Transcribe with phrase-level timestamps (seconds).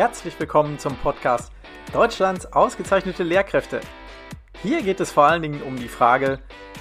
[0.00, 1.52] herzlich willkommen zum Podcast
[1.92, 3.82] Deutschlands ausgezeichnete Lehrkräfte.
[4.62, 6.38] Hier geht es vor allen Dingen um die Frage,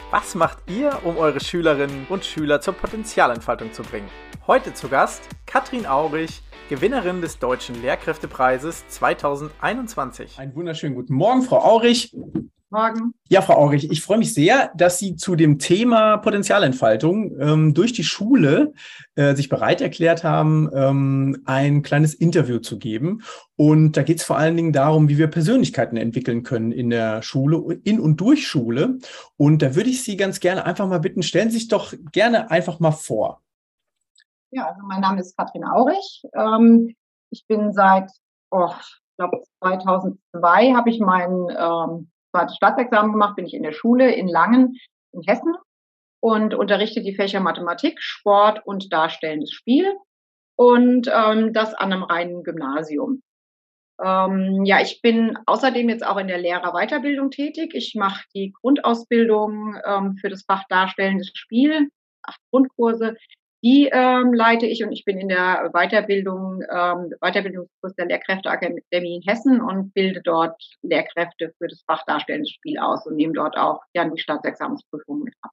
[0.09, 4.07] was macht ihr, um eure Schülerinnen und Schüler zur Potenzialentfaltung zu bringen?
[4.47, 10.39] Heute zu Gast Katrin Aurich, Gewinnerin des Deutschen Lehrkräftepreises 2021.
[10.39, 12.15] Einen wunderschönen guten Morgen, Frau Aurich.
[12.71, 13.15] Morgen.
[13.29, 17.93] Ja, Frau Aurich, ich freue mich sehr, dass Sie zu dem Thema Potenzialentfaltung ähm, durch
[17.93, 18.73] die Schule
[19.15, 23.23] äh, sich bereit erklärt haben, ähm, ein kleines Interview zu geben.
[23.55, 27.23] Und da geht es vor allen Dingen darum, wie wir Persönlichkeiten entwickeln können in der
[27.23, 28.99] Schule, in und durch Schule.
[29.35, 32.51] Und da würde ich Sie ganz gerne einfach mal bitten, stellen Sie sich doch gerne
[32.51, 33.41] einfach mal vor.
[34.51, 36.23] Ja, also mein Name ist Katrin Aurich.
[36.35, 36.95] Ähm,
[37.31, 38.11] ich bin seit,
[38.51, 41.49] oh, ich glaube 2002 habe ich meinen
[42.33, 44.77] ähm, zweites Staatsexamen gemacht, bin ich in der Schule in Langen
[45.11, 45.55] in Hessen
[46.21, 49.93] und unterrichte die Fächer Mathematik, Sport und darstellendes Spiel
[50.55, 53.21] und ähm, das an einem reinen Gymnasium.
[54.01, 57.73] Ähm, ja, ich bin außerdem jetzt auch in der Lehrerweiterbildung tätig.
[57.73, 61.89] Ich mache die Grundausbildung ähm, für das Fach darstellendes Spiel,
[62.23, 63.15] acht Grundkurse.
[63.61, 69.21] Die ähm, leite ich und ich bin in der Weiterbildung, ähm, Weiterbildungskurs der Lehrkräfteakademie in
[69.21, 73.81] Hessen und bilde dort Lehrkräfte für das Fach Darstellendes Spiel aus und nehme dort auch
[73.93, 75.51] ja die Staatsexamensprüfung mit ab.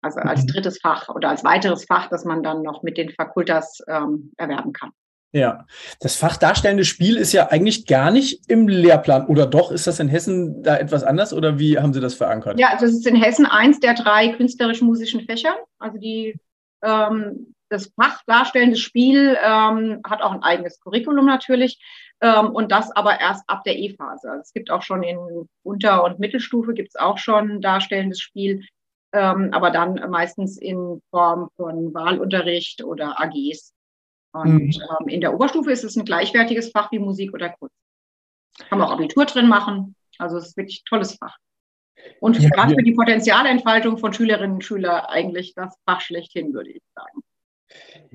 [0.00, 0.48] Also als mhm.
[0.48, 4.72] drittes Fach oder als weiteres Fach, das man dann noch mit den Fakultas ähm, erwerben
[4.72, 4.90] kann.
[5.34, 5.64] Ja,
[6.00, 9.26] das Fach darstellendes Spiel ist ja eigentlich gar nicht im Lehrplan.
[9.26, 12.60] Oder doch, ist das in Hessen da etwas anders oder wie haben Sie das verankert?
[12.60, 15.56] Ja, das ist in Hessen eins der drei künstlerisch-musischen Fächer.
[15.78, 16.38] Also die
[16.82, 21.80] ähm, das Fach darstellendes Spiel ähm, hat auch ein eigenes Curriculum natürlich
[22.20, 24.30] ähm, und das aber erst ab der E-Phase.
[24.30, 28.64] Also es gibt auch schon in Unter- und Mittelstufe gibt es auch schon darstellendes Spiel,
[29.12, 33.72] ähm, aber dann meistens in Form von Wahlunterricht oder AGs.
[34.32, 34.82] Und mhm.
[35.00, 37.74] ähm, in der Oberstufe ist es ein gleichwertiges Fach wie Musik oder Kunst.
[38.68, 39.96] Kann man auch Abitur drin machen.
[40.18, 41.36] Also es ist wirklich ein tolles Fach.
[42.20, 42.78] Und ja, gerade ja.
[42.78, 47.22] für die Potenzialentfaltung von Schülerinnen und Schülern eigentlich das Fach schlechthin, würde ich sagen.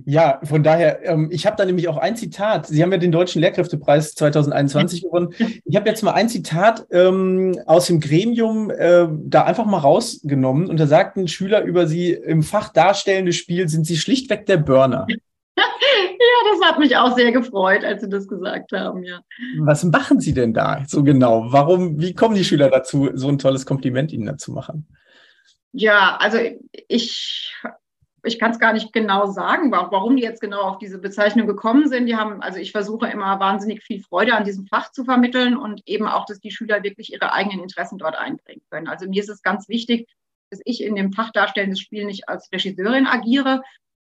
[0.05, 2.67] Ja, von daher, ähm, ich habe da nämlich auch ein Zitat.
[2.67, 5.33] Sie haben ja den Deutschen Lehrkräftepreis 2021 gewonnen.
[5.65, 10.67] Ich habe jetzt mal ein Zitat ähm, aus dem Gremium äh, da einfach mal rausgenommen
[10.67, 15.07] und da sagten Schüler über Sie, im Fach darstellende Spiel sind Sie schlichtweg der Burner.
[15.57, 19.21] Ja, das hat mich auch sehr gefreut, als Sie das gesagt haben, ja.
[19.59, 21.51] Was machen Sie denn da so genau?
[21.51, 24.87] Warum, wie kommen die Schüler dazu, so ein tolles Kompliment Ihnen dazu machen?
[25.71, 26.37] Ja, also
[26.87, 27.53] ich,
[28.23, 31.87] ich kann es gar nicht genau sagen, warum die jetzt genau auf diese Bezeichnung gekommen
[31.87, 32.07] sind.
[32.07, 35.81] Die haben, also ich versuche immer wahnsinnig viel Freude an diesem Fach zu vermitteln und
[35.85, 38.87] eben auch, dass die Schüler wirklich ihre eigenen Interessen dort einbringen können.
[38.87, 40.07] Also mir ist es ganz wichtig,
[40.49, 43.61] dass ich in dem Fach darstellendes Spiel nicht als Regisseurin agiere,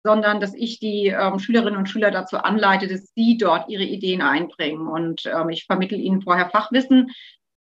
[0.04, 4.22] sondern dass ich die ähm, Schülerinnen und Schüler dazu anleite, dass sie dort ihre Ideen
[4.22, 4.88] einbringen.
[4.88, 7.10] Und ähm, ich vermittle ihnen vorher Fachwissen,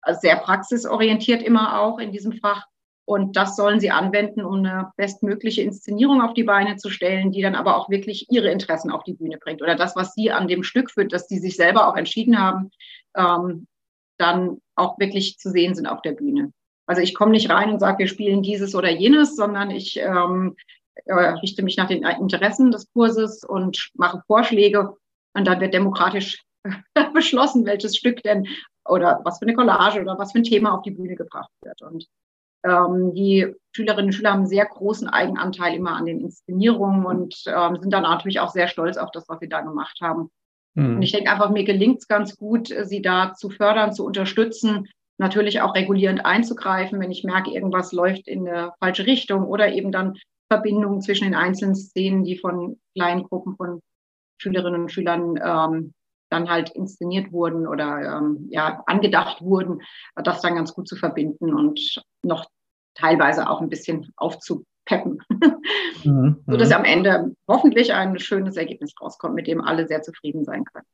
[0.01, 2.65] also sehr praxisorientiert immer auch in diesem Fach.
[3.05, 7.41] Und das sollen sie anwenden, um eine bestmögliche Inszenierung auf die Beine zu stellen, die
[7.41, 9.63] dann aber auch wirklich ihre Interessen auf die Bühne bringt.
[9.63, 12.69] Oder das, was sie an dem Stück führt, dass die sich selber auch entschieden haben,
[13.17, 13.65] ähm,
[14.19, 16.53] dann auch wirklich zu sehen sind auf der Bühne.
[16.85, 20.55] Also ich komme nicht rein und sage, wir spielen dieses oder jenes, sondern ich ähm,
[20.55, 24.95] äh, richte mich nach den Interessen des Kurses und mache Vorschläge
[25.33, 26.43] und dann wird demokratisch
[27.13, 28.47] beschlossen, welches Stück denn
[28.85, 31.81] oder was für eine Collage oder was für ein Thema auf die Bühne gebracht wird.
[31.81, 32.07] Und
[32.63, 37.43] ähm, die Schülerinnen und Schüler haben einen sehr großen Eigenanteil immer an den Inszenierungen und
[37.47, 40.29] ähm, sind dann natürlich auch sehr stolz auf das, was sie da gemacht haben.
[40.75, 40.97] Mhm.
[40.97, 44.89] Und ich denke einfach, mir gelingt es ganz gut, sie da zu fördern, zu unterstützen,
[45.17, 49.91] natürlich auch regulierend einzugreifen, wenn ich merke, irgendwas läuft in eine falsche Richtung oder eben
[49.91, 50.17] dann
[50.51, 53.81] Verbindungen zwischen den einzelnen Szenen, die von kleinen Gruppen von
[54.41, 55.93] Schülerinnen und Schülern ähm,
[56.29, 59.81] dann halt inszeniert wurden oder ähm, ja angedacht wurden,
[60.15, 62.45] das dann ganz gut zu verbinden und noch
[62.95, 65.19] teilweise auch ein bisschen aufzupeppen,
[66.03, 66.75] mhm, so dass mhm.
[66.75, 70.85] am Ende hoffentlich ein schönes Ergebnis rauskommt, mit dem alle sehr zufrieden sein können.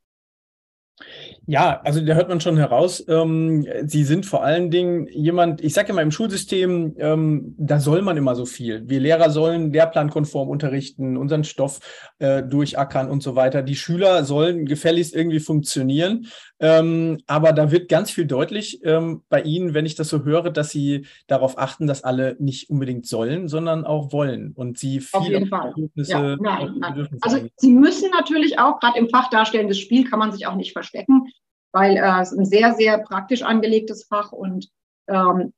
[1.46, 5.74] Ja, also da hört man schon heraus, ähm, Sie sind vor allen Dingen jemand, ich
[5.74, 8.88] sage immer im Schulsystem, ähm, da soll man immer so viel.
[8.88, 11.80] Wir Lehrer sollen lehrplankonform unterrichten, unseren Stoff
[12.18, 13.62] äh, durchackern und so weiter.
[13.62, 16.26] Die Schüler sollen gefälligst irgendwie funktionieren.
[16.58, 20.50] Ähm, aber da wird ganz viel deutlich ähm, bei Ihnen, wenn ich das so höre,
[20.50, 24.52] dass Sie darauf achten, dass alle nicht unbedingt sollen, sondern auch wollen.
[24.52, 25.74] Und Sie viel auf jeden Fall.
[25.94, 27.08] Ja, nein, nein.
[27.20, 30.72] Also Sie müssen natürlich auch, gerade im Fach darstellendes Spiel kann man sich auch nicht
[30.72, 31.28] verstecken
[31.76, 34.70] weil äh, es ein sehr, sehr praktisch angelegtes Fach und
[35.08, 35.52] ähm,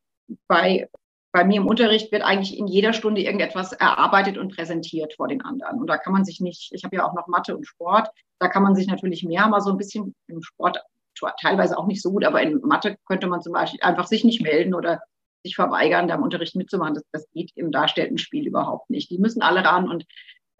[0.48, 0.88] bei
[1.32, 5.42] bei mir im Unterricht wird eigentlich in jeder Stunde irgendetwas erarbeitet und präsentiert vor den
[5.42, 5.80] anderen.
[5.80, 8.08] Und da kann man sich nicht, ich habe ja auch noch Mathe und Sport,
[8.38, 10.82] da kann man sich natürlich mehr mal so ein bisschen im Sport
[11.40, 14.40] teilweise auch nicht so gut, aber in Mathe könnte man zum Beispiel einfach sich nicht
[14.40, 15.00] melden oder
[15.42, 16.94] sich verweigern, da im Unterricht mitzumachen.
[16.94, 19.10] Das, das geht im darstellenden Spiel überhaupt nicht.
[19.10, 20.04] Die müssen alle ran und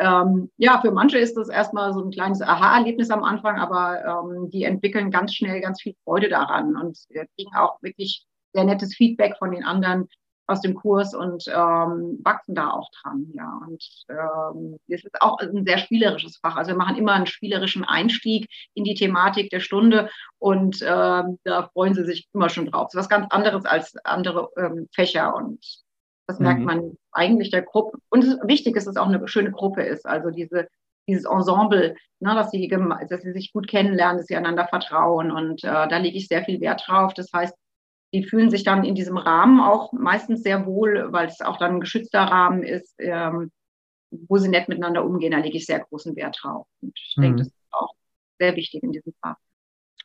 [0.00, 4.48] ähm, ja, für manche ist das erstmal so ein kleines Aha-Erlebnis am Anfang, aber ähm,
[4.50, 9.36] die entwickeln ganz schnell ganz viel Freude daran und kriegen auch wirklich sehr nettes Feedback
[9.38, 10.08] von den anderen,
[10.48, 13.30] aus dem Kurs und ähm, wachsen da auch dran.
[13.34, 16.56] Ja, und ähm, es ist auch ein sehr spielerisches Fach.
[16.56, 21.68] Also wir machen immer einen spielerischen Einstieg in die Thematik der Stunde und ähm, da
[21.72, 22.86] freuen sie sich immer schon drauf.
[22.86, 25.64] Das ist was ganz anderes als andere ähm, Fächer und
[26.26, 26.66] das merkt mhm.
[26.66, 27.98] man eigentlich der Gruppe.
[28.10, 30.06] Und es, wichtig ist, dass es auch eine schöne Gruppe ist.
[30.06, 30.68] Also diese
[31.08, 35.30] dieses Ensemble, ne, dass, sie, dass sie sich gut kennenlernen, dass sie einander vertrauen.
[35.30, 37.14] Und äh, da lege ich sehr viel Wert drauf.
[37.14, 37.54] Das heißt,
[38.12, 41.74] die fühlen sich dann in diesem Rahmen auch meistens sehr wohl, weil es auch dann
[41.74, 43.50] ein geschützter Rahmen ist, ähm,
[44.10, 45.32] wo sie nett miteinander umgehen.
[45.32, 46.66] Da lege ich sehr großen Wert drauf.
[46.80, 47.22] Und ich mhm.
[47.22, 47.94] denke, das ist auch
[48.38, 49.34] sehr wichtig in diesem Fall.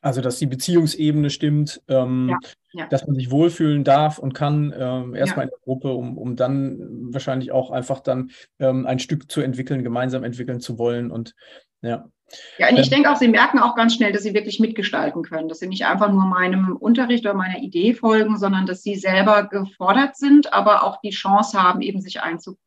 [0.02, 2.38] Also, dass die Beziehungsebene stimmt, ähm, ja,
[2.74, 2.86] ja.
[2.88, 5.50] dass man sich wohlfühlen darf und kann, ähm, erstmal ja.
[5.50, 9.82] in der Gruppe, um, um dann wahrscheinlich auch einfach dann ähm, ein Stück zu entwickeln,
[9.82, 11.10] gemeinsam entwickeln zu wollen.
[11.10, 11.34] Und
[11.80, 12.10] ja.
[12.58, 15.48] Ja, und ich denke auch, sie merken auch ganz schnell, dass sie wirklich mitgestalten können,
[15.48, 19.44] dass sie nicht einfach nur meinem Unterricht oder meiner Idee folgen, sondern dass sie selber
[19.44, 22.58] gefordert sind, aber auch die Chance haben, eben sich einzubringen.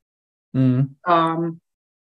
[0.54, 0.98] Mhm.
[1.06, 1.62] Ähm,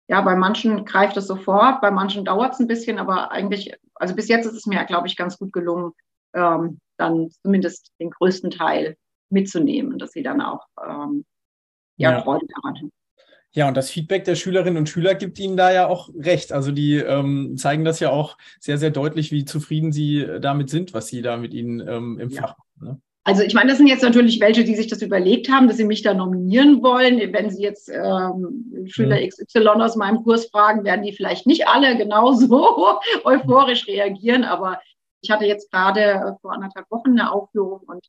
[0.09, 4.15] ja, bei manchen greift es sofort, bei manchen dauert es ein bisschen, aber eigentlich, also
[4.15, 5.93] bis jetzt ist es mir, glaube ich, ganz gut gelungen,
[6.35, 8.97] ähm, dann zumindest den größten Teil
[9.31, 11.25] mitzunehmen, dass sie dann auch ähm,
[11.97, 12.23] ja, ja.
[12.23, 12.93] Freude daran haben.
[13.53, 16.53] Ja, und das Feedback der Schülerinnen und Schüler gibt Ihnen da ja auch recht.
[16.53, 20.95] Also die ähm, zeigen das ja auch sehr, sehr deutlich, wie zufrieden Sie damit sind,
[20.95, 22.43] was Sie da mit Ihnen ähm, im ja.
[22.43, 22.69] Fach machen.
[22.81, 23.01] Ne?
[23.25, 25.85] Also ich meine, das sind jetzt natürlich welche, die sich das überlegt haben, dass sie
[25.85, 27.19] mich da nominieren wollen.
[27.31, 29.29] Wenn Sie jetzt ähm, Schüler mhm.
[29.29, 34.45] XY aus meinem Kurs fragen, werden die vielleicht nicht alle genauso euphorisch reagieren.
[34.45, 34.81] Aber
[35.21, 38.07] ich hatte jetzt gerade vor anderthalb Wochen eine Aufführung und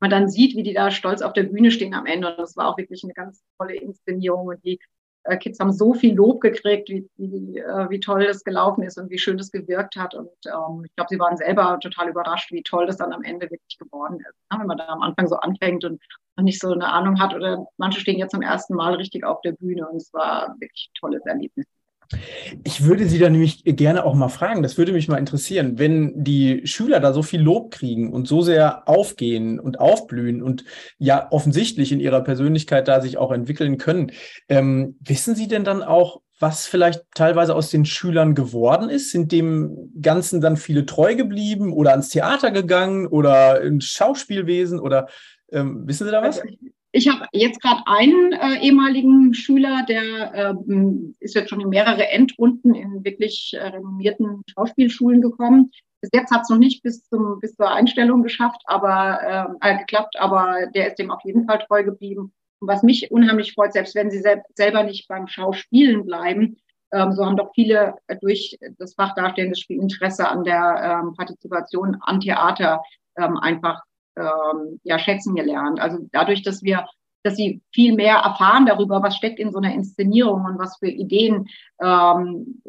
[0.00, 2.28] man dann sieht, wie die da stolz auf der Bühne stehen am Ende.
[2.30, 4.46] Und das war auch wirklich eine ganz tolle Inszenierung.
[4.46, 4.78] Und die
[5.24, 8.98] äh, Kids haben so viel Lob gekriegt, wie, wie, äh, wie toll das gelaufen ist
[8.98, 10.14] und wie schön das gewirkt hat.
[10.14, 13.50] Und ähm, ich glaube, sie waren selber total überrascht, wie toll das dann am Ende
[13.50, 14.36] wirklich geworden ist.
[14.50, 16.02] Ja, wenn man da am Anfang so anfängt und
[16.36, 19.40] noch nicht so eine Ahnung hat oder manche stehen jetzt zum ersten Mal richtig auf
[19.42, 21.66] der Bühne und es war wirklich ein tolles Erlebnis.
[22.64, 26.24] Ich würde Sie da nämlich gerne auch mal fragen, das würde mich mal interessieren, wenn
[26.24, 30.64] die Schüler da so viel Lob kriegen und so sehr aufgehen und aufblühen und
[30.98, 34.12] ja offensichtlich in ihrer Persönlichkeit da sich auch entwickeln können,
[34.48, 39.10] ähm, wissen Sie denn dann auch, was vielleicht teilweise aus den Schülern geworden ist?
[39.10, 45.08] Sind dem Ganzen dann viele treu geblieben oder ans Theater gegangen oder ins Schauspielwesen oder
[45.50, 46.40] ähm, wissen Sie da was?
[46.40, 46.72] Also ich
[47.08, 50.54] habe jetzt gerade einen äh, ehemaligen Schüler, der äh,
[51.20, 55.70] ist jetzt schon in mehrere Endrunden in wirklich äh, renommierten Schauspielschulen gekommen.
[56.00, 59.78] Bis jetzt hat es noch nicht bis, zum, bis zur Einstellung geschafft, aber äh, äh,
[59.78, 62.32] geklappt, aber der ist dem auf jeden Fall treu geblieben.
[62.60, 66.56] Und was mich unheimlich freut, selbst wenn sie sel selber nicht beim Schauspielen bleiben,
[66.92, 71.98] ähm, so haben doch viele durch das Fach darstellendes Spiel Interesse an der ähm, Partizipation
[72.00, 72.82] an Theater
[73.16, 73.82] ähm, einfach
[74.18, 75.80] ähm, ja, schätzen gelernt.
[75.80, 76.86] Also dadurch, dass wir
[77.22, 80.88] dass sie viel mehr erfahren darüber, was steckt in so einer Inszenierung und was für
[80.88, 81.48] Ideen,
[81.80, 82.62] ähm,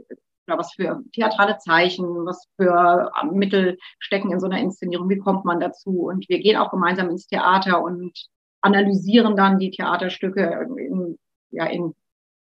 [0.48, 5.59] was für theatrale Zeichen, was für Mittel stecken in so einer Inszenierung, wie kommt man
[5.59, 6.07] dazu.
[6.07, 8.12] Und wir gehen auch gemeinsam ins Theater und
[8.62, 11.18] analysieren dann die Theaterstücke in,
[11.52, 11.94] ja, in,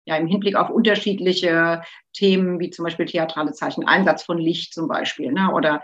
[0.04, 4.88] ja, im Hinblick auf unterschiedliche Themen, wie zum Beispiel theatrale Zeichen, Einsatz von Licht zum
[4.88, 5.82] Beispiel, ne, oder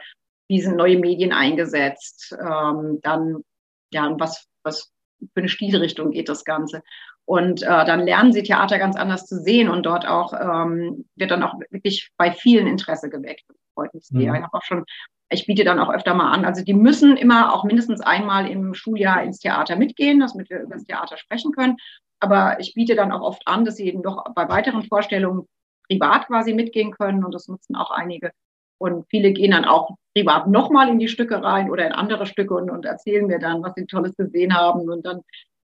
[0.50, 3.45] wie sind neue Medien eingesetzt, ähm, dann
[3.92, 4.92] ja, was, was
[5.33, 6.83] für eine Stilrichtung geht das Ganze.
[7.25, 11.30] Und äh, dann lernen sie Theater ganz anders zu sehen und dort auch ähm, wird
[11.30, 13.45] dann auch wirklich bei vielen Interesse geweckt.
[13.75, 14.30] Freut mich sehr.
[14.30, 14.37] Mhm.
[14.37, 14.85] Ich habe auch schon,
[15.30, 16.45] ich biete dann auch öfter mal an.
[16.45, 20.75] Also die müssen immer auch mindestens einmal im Schuljahr ins Theater mitgehen, damit wir über
[20.75, 21.76] das Theater sprechen können.
[22.19, 25.47] Aber ich biete dann auch oft an, dass sie eben doch bei weiteren Vorstellungen
[25.88, 28.33] privat quasi mitgehen können und das nutzen auch einige.
[28.78, 32.55] Und viele gehen dann auch privat nochmal in die Stücke rein oder in andere Stücke
[32.55, 34.88] und, und erzählen mir dann, was sie Tolles gesehen haben.
[34.88, 35.23] Und dann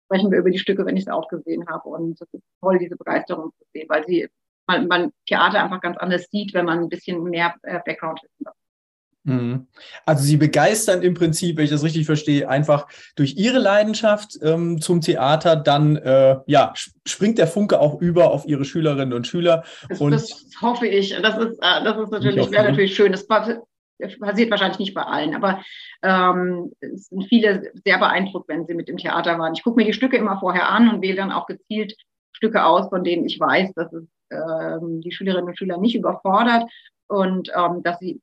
[0.06, 1.88] sprechen wir über die Stücke, wenn ich es auch gesehen habe.
[1.88, 4.28] Und es ist toll, diese Begeisterung zu sehen, weil sie
[4.66, 8.46] man, man Theater einfach ganz anders sieht, wenn man ein bisschen mehr äh, Background wissen
[8.46, 8.54] hat.
[9.24, 9.68] Mhm.
[10.04, 14.80] Also Sie begeistern im Prinzip, wenn ich das richtig verstehe, einfach durch Ihre Leidenschaft ähm,
[14.80, 16.72] zum Theater, dann äh, ja,
[17.06, 19.62] springt der Funke auch über auf Ihre Schülerinnen und Schüler.
[19.88, 21.16] Das, und das hoffe ich.
[21.22, 23.12] Das ist, äh, das ist natürlich, wäre natürlich schön.
[23.12, 23.26] Das
[24.20, 25.62] passiert wahrscheinlich nicht bei allen, aber
[26.02, 29.54] ähm, es sind viele sehr beeindruckt, wenn sie mit dem Theater waren.
[29.54, 31.94] Ich gucke mir die Stücke immer vorher an und wähle dann auch gezielt
[32.32, 36.64] Stücke aus, von denen ich weiß, dass es ähm, die Schülerinnen und Schüler nicht überfordert
[37.08, 38.20] und ähm, dass sie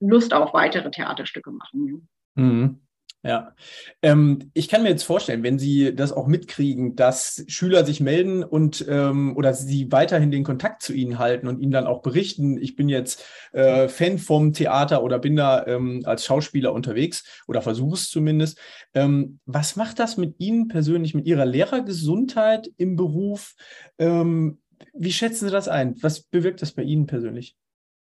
[0.00, 2.08] Lust auf weitere Theaterstücke machen.
[2.34, 2.85] Mhm.
[3.26, 3.56] Ja,
[4.02, 8.44] ähm, ich kann mir jetzt vorstellen, wenn Sie das auch mitkriegen, dass Schüler sich melden
[8.44, 12.56] und ähm, oder Sie weiterhin den Kontakt zu Ihnen halten und Ihnen dann auch berichten,
[12.56, 17.62] ich bin jetzt äh, Fan vom Theater oder bin da ähm, als Schauspieler unterwegs oder
[17.62, 18.60] versuche es zumindest.
[18.94, 23.56] Ähm, was macht das mit Ihnen persönlich, mit Ihrer Lehrergesundheit im Beruf?
[23.98, 24.60] Ähm,
[24.94, 25.96] wie schätzen Sie das ein?
[26.00, 27.56] Was bewirkt das bei Ihnen persönlich?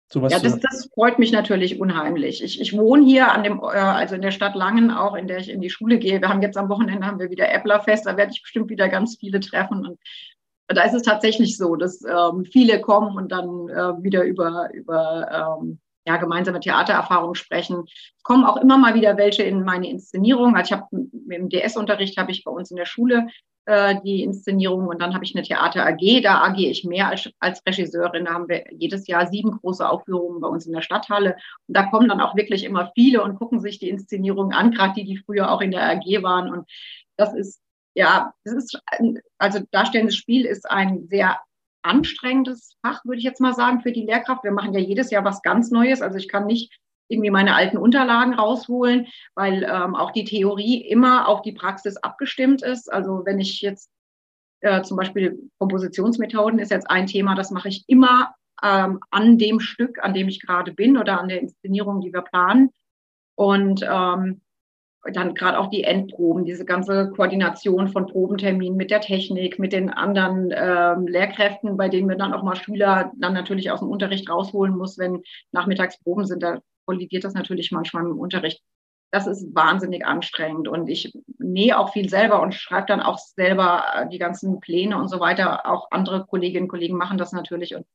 [0.09, 2.43] Sowas ja, das, das freut mich natürlich unheimlich.
[2.43, 5.39] Ich, ich wohne hier an dem, äh, also in der Stadt Langen auch, in der
[5.39, 6.21] ich in die Schule gehe.
[6.21, 9.17] Wir haben jetzt am Wochenende haben wir wieder Äpplerfest, da werde ich bestimmt wieder ganz
[9.19, 9.85] viele treffen.
[9.85, 9.99] Und
[10.69, 15.59] da ist es tatsächlich so, dass ähm, viele kommen und dann äh, wieder über, über
[15.61, 17.85] ähm, ja, gemeinsame Theatererfahrungen sprechen.
[17.87, 20.57] Es kommen auch immer mal wieder welche in meine Inszenierung.
[20.57, 23.27] Also ich habe im DS-Unterricht habe ich bei uns in der Schule
[23.67, 26.23] äh, die Inszenierung und dann habe ich eine Theater AG.
[26.23, 28.27] Da agiere ich mehr als, als Regisseurin.
[28.27, 31.35] Da haben wir jedes Jahr sieben große Aufführungen bei uns in der Stadthalle.
[31.67, 34.95] Und da kommen dann auch wirklich immer viele und gucken sich die Inszenierungen an, gerade
[34.95, 36.49] die, die früher auch in der AG waren.
[36.49, 36.71] Und
[37.17, 37.61] das ist,
[37.95, 38.81] ja, das ist,
[39.39, 41.41] also darstellendes Spiel ist ein sehr
[41.87, 44.45] anstrengendes Fach, würde ich jetzt mal sagen, für die Lehrkraft.
[44.45, 46.03] Wir machen ja jedes Jahr was ganz Neues.
[46.03, 46.79] Also ich kann nicht
[47.09, 52.63] irgendwie meine alten Unterlagen rausholen, weil ähm, auch die Theorie immer auf die Praxis abgestimmt
[52.63, 52.93] ist.
[52.93, 53.91] Also wenn ich jetzt
[54.61, 59.61] äh, zum Beispiel Kompositionsmethoden ist jetzt ein Thema, das mache ich immer ähm, an dem
[59.61, 62.71] Stück, an dem ich gerade bin oder an der Inszenierung, die wir planen.
[63.37, 64.41] Und ähm,
[65.13, 69.91] dann gerade auch die Endproben, diese ganze Koordination von Probenterminen mit der Technik, mit den
[69.91, 74.29] anderen ähm, Lehrkräften, bei denen wir dann auch mal Schüler dann natürlich aus dem Unterricht
[74.29, 75.23] rausholen muss, wenn
[75.53, 78.63] Nachmittagsproben sind, da kollidiert das natürlich manchmal im Unterricht.
[79.13, 83.85] Das ist wahnsinnig anstrengend und ich nähe auch viel selber und schreibe dann auch selber
[83.95, 85.71] äh, die ganzen Pläne und so weiter.
[85.71, 87.87] Auch andere Kolleginnen und Kollegen machen das natürlich und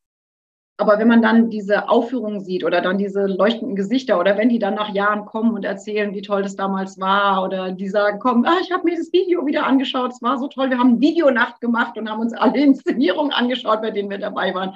[0.82, 4.58] aber wenn man dann diese Aufführungen sieht oder dann diese leuchtenden Gesichter oder wenn die
[4.58, 8.46] dann nach Jahren kommen und erzählen, wie toll das damals war oder die sagen, komm,
[8.46, 11.62] ah, ich habe mir das Video wieder angeschaut, es war so toll, wir haben Videonacht
[11.62, 14.74] gemacht und haben uns alle Inszenierungen angeschaut, bei denen wir dabei waren.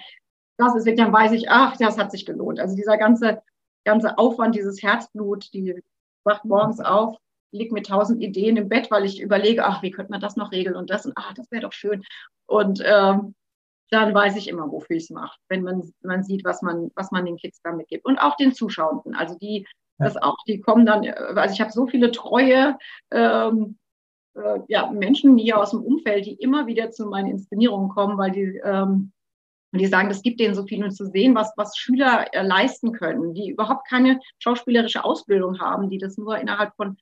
[0.58, 2.60] Das ist, dann weiß ich, ach, das hat sich gelohnt.
[2.60, 3.42] Also dieser ganze,
[3.84, 5.82] ganze Aufwand, dieses Herzblut, die
[6.24, 7.18] wacht morgens auf,
[7.52, 10.52] liegt mit tausend Ideen im Bett, weil ich überlege, ach, wie könnte man das noch
[10.52, 12.04] regeln und das und ach, das wäre doch schön.
[12.46, 13.34] Und ähm,
[13.90, 17.12] dann weiß ich immer, wofür ich es mache, wenn man, man sieht, was man, was
[17.12, 18.06] man den Kids damit gibt.
[18.06, 19.16] Und auch den Zuschauenden.
[19.16, 19.68] Also die,
[20.00, 20.06] ja.
[20.06, 22.78] das auch, die kommen dann, also ich habe so viele treue
[23.12, 23.78] ähm,
[24.36, 28.32] äh, ja, Menschen hier aus dem Umfeld, die immer wieder zu meinen Inszenierungen kommen, weil
[28.32, 29.12] die, ähm,
[29.72, 32.92] die sagen, das gibt denen so viel und zu sehen, was, was Schüler äh, leisten
[32.92, 36.98] können, die überhaupt keine schauspielerische Ausbildung haben, die das nur innerhalb von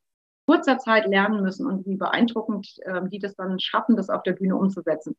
[0.45, 4.33] kurzer Zeit lernen müssen und wie beeindruckend äh, die das dann schaffen, das auf der
[4.33, 5.15] Bühne umzusetzen.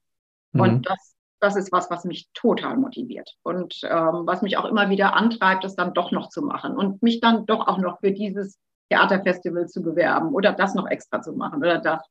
[0.52, 0.61] Mhm.
[0.61, 4.88] Und das das ist was, was mich total motiviert und ähm, was mich auch immer
[4.88, 8.12] wieder antreibt, das dann doch noch zu machen und mich dann doch auch noch für
[8.12, 8.58] dieses
[8.88, 12.02] Theaterfestival zu bewerben oder das noch extra zu machen oder das.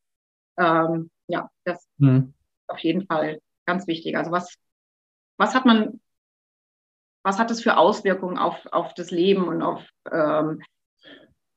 [0.57, 2.35] Ähm, ja, das mhm.
[2.61, 4.15] ist auf jeden Fall ganz wichtig.
[4.15, 4.55] Also was,
[5.37, 5.99] was hat man,
[7.23, 10.61] was hat es für Auswirkungen auf, auf das Leben und auf, ähm,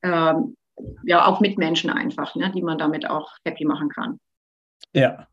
[0.03, 0.57] ähm,
[1.05, 4.19] ja, auf Mitmenschen einfach, ne, die man damit auch happy machen kann.
[4.93, 5.27] Ja,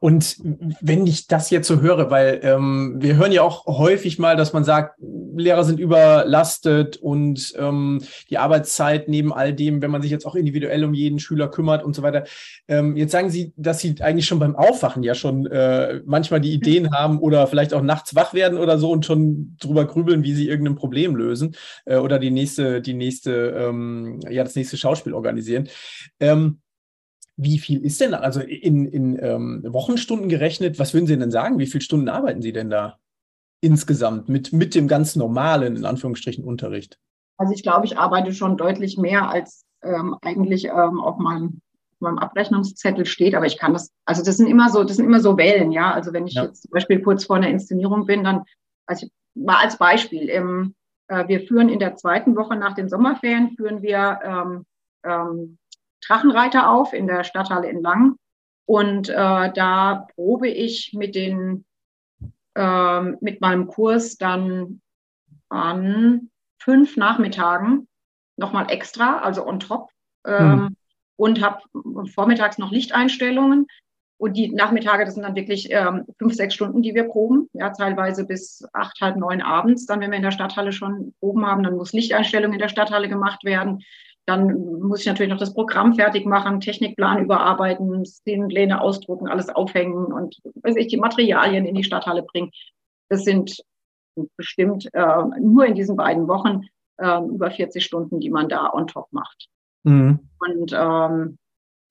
[0.00, 0.36] und
[0.80, 4.52] wenn ich das jetzt so höre, weil ähm, wir hören ja auch häufig mal, dass
[4.52, 10.10] man sagt, Lehrer sind überlastet und ähm, die Arbeitszeit neben all dem, wenn man sich
[10.10, 12.24] jetzt auch individuell um jeden Schüler kümmert und so weiter.
[12.68, 16.52] Ähm, jetzt sagen Sie, dass Sie eigentlich schon beim Aufwachen ja schon äh, manchmal die
[16.52, 20.34] Ideen haben oder vielleicht auch nachts wach werden oder so und schon drüber grübeln, wie
[20.34, 25.12] Sie irgendein Problem lösen äh, oder die nächste, die nächste, ähm, ja, das nächste Schauspiel
[25.14, 25.68] organisieren.
[26.20, 26.60] Ähm,
[27.36, 31.58] wie viel ist denn, also in, in ähm, Wochenstunden gerechnet, was würden Sie denn sagen?
[31.58, 32.98] Wie viele Stunden arbeiten Sie denn da
[33.60, 36.98] insgesamt mit, mit dem ganz normalen, in Anführungsstrichen, Unterricht?
[37.36, 41.60] Also ich glaube, ich arbeite schon deutlich mehr, als ähm, eigentlich ähm, auf meinem,
[42.00, 45.20] meinem Abrechnungszettel steht, aber ich kann das, also das sind immer so, das sind immer
[45.20, 45.92] so Wellen, ja.
[45.92, 46.44] Also wenn ich ja.
[46.44, 48.44] jetzt zum Beispiel kurz vor einer Inszenierung bin, dann,
[48.86, 50.74] also mal als Beispiel, im,
[51.08, 54.64] äh, wir führen in der zweiten Woche nach den Sommerferien, führen wir ähm,
[55.04, 55.58] ähm,
[56.06, 58.16] Drachenreiter auf in der Stadthalle in Lang.
[58.66, 61.64] Und äh, da probe ich mit den
[62.56, 64.80] äh, mit meinem Kurs dann
[65.48, 67.86] an fünf Nachmittagen
[68.36, 69.90] nochmal extra, also on top.
[70.26, 70.76] Ähm, hm.
[71.18, 71.62] Und habe
[72.14, 73.66] vormittags noch Lichteinstellungen.
[74.18, 77.48] Und die Nachmittage, das sind dann wirklich ähm, fünf, sechs Stunden, die wir proben.
[77.52, 79.86] Ja, teilweise bis acht, halb neun abends.
[79.86, 83.08] Dann, wenn wir in der Stadthalle schon Proben haben, dann muss Lichteinstellung in der Stadthalle
[83.08, 83.82] gemacht werden.
[84.26, 90.06] Dann muss ich natürlich noch das Programm fertig machen, Technikplan überarbeiten, Szenenpläne ausdrucken, alles aufhängen
[90.06, 92.50] und weiß ich, die Materialien in die Stadthalle bringen.
[93.08, 93.62] Das sind
[94.36, 96.62] bestimmt äh, nur in diesen beiden Wochen
[96.96, 99.48] äh, über 40 Stunden, die man da on top macht.
[99.84, 100.28] Mhm.
[100.38, 101.38] Und ähm,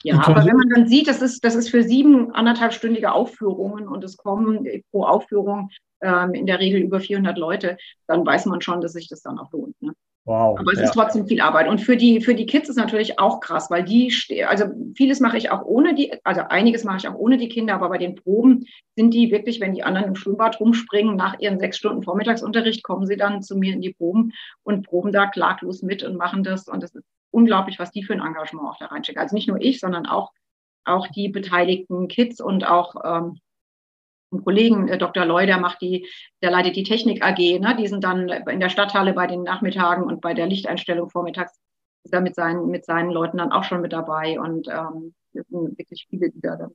[0.04, 4.04] ja, aber wenn man dann sieht, das ist, das ist für sieben anderthalbstündige Aufführungen und
[4.04, 7.78] es kommen pro Aufführung ähm, in der Regel über 400 Leute,
[8.08, 9.82] dann weiß man schon, dass sich das dann auch lohnt.
[9.82, 9.94] Ne?
[10.28, 10.58] Wow.
[10.60, 10.86] Aber es ja.
[10.86, 11.68] ist trotzdem viel Arbeit.
[11.68, 14.12] Und für die, für die Kids ist natürlich auch krass, weil die,
[14.48, 14.66] also
[14.96, 17.90] vieles mache ich auch ohne die, also einiges mache ich auch ohne die Kinder, aber
[17.90, 18.66] bei den Proben
[18.96, 23.06] sind die wirklich, wenn die anderen im Schwimmbad rumspringen, nach ihren sechs Stunden Vormittagsunterricht kommen
[23.06, 26.68] sie dann zu mir in die Proben und proben da klaglos mit und machen das.
[26.68, 29.22] Und das ist unglaublich, was die für ein Engagement auch da reinstecken.
[29.22, 30.32] Also nicht nur ich, sondern auch,
[30.86, 33.40] auch die beteiligten Kids und auch ähm,
[34.44, 35.26] Kollegen, äh, Dr.
[35.26, 36.08] Loy, der macht die,
[36.42, 37.76] der leitet die Technik AG, ne?
[37.78, 41.60] die sind dann in der Stadthalle bei den Nachmittagen und bei der Lichteinstellung vormittags
[42.04, 45.48] ist er mit seinen, mit seinen Leuten dann auch schon mit dabei und ähm, es
[45.48, 46.70] sind wirklich viele, die da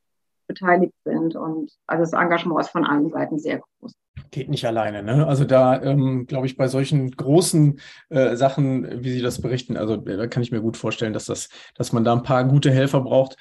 [0.47, 3.95] beteiligt sind und also das Engagement ist von allen Seiten sehr groß
[4.31, 5.03] geht nicht alleine.
[5.03, 5.27] Ne?
[5.27, 9.95] Also da ähm, glaube ich bei solchen großen äh, Sachen, wie Sie das berichten, also
[9.95, 12.71] äh, da kann ich mir gut vorstellen, dass das, dass man da ein paar gute
[12.71, 13.37] Helfer braucht.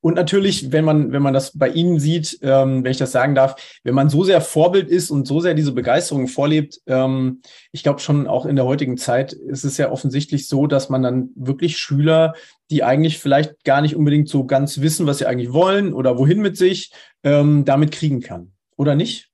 [0.00, 3.34] Und natürlich, wenn man, wenn man das bei Ihnen sieht, ähm, wenn ich das sagen
[3.34, 7.82] darf, wenn man so sehr Vorbild ist und so sehr diese Begeisterung vorlebt, ähm, ich
[7.82, 11.30] glaube schon auch in der heutigen Zeit ist es ja offensichtlich so, dass man dann
[11.34, 12.34] wirklich Schüler,
[12.70, 16.40] die eigentlich vielleicht gar nicht unbedingt so ganz wissen, was sie eigentlich wollen oder wohin
[16.40, 16.92] mit sich,
[17.24, 18.52] ähm, damit kriegen kann.
[18.76, 19.27] Oder nicht?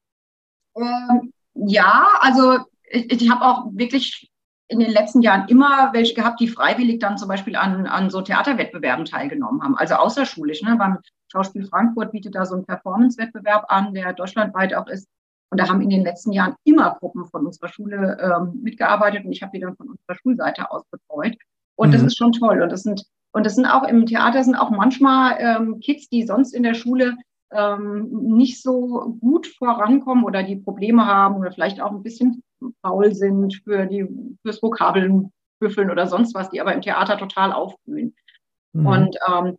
[0.77, 2.59] Ähm, ja, also
[2.91, 4.31] ich, ich habe auch wirklich
[4.69, 8.23] in den letzten Jahren immer welche gehabt, die freiwillig dann zum Beispiel an, an so
[8.23, 10.63] Theaterwettbewerben teilgenommen haben, also außerschulisch.
[10.63, 10.77] Ne?
[10.77, 10.99] Beim
[11.31, 15.09] Schauspiel Frankfurt bietet da so einen Performance-Wettbewerb an, der deutschlandweit auch ist.
[15.51, 19.33] Und da haben in den letzten Jahren immer Gruppen von unserer Schule ähm, mitgearbeitet und
[19.33, 21.37] ich habe die dann von unserer Schulseite aus betreut.
[21.77, 21.93] Und mhm.
[21.93, 22.63] das ist schon toll.
[22.63, 26.25] Und das sind, und das sind auch im Theater sind auch manchmal ähm, Kids, die
[26.25, 27.17] sonst in der Schule
[27.55, 32.43] ähm, nicht so gut vorankommen oder die Probleme haben oder vielleicht auch ein bisschen
[32.83, 34.07] faul sind für die,
[34.43, 38.15] fürs Vokabeln büffeln oder sonst was, die aber im Theater total aufblühen.
[38.73, 38.87] Mhm.
[38.87, 39.57] Und ähm,